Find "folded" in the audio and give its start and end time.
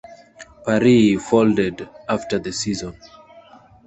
1.29-1.87